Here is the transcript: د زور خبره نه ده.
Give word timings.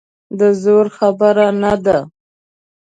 د 0.39 0.41
زور 0.61 0.85
خبره 0.97 1.47
نه 1.61 1.73
ده. 1.85 1.99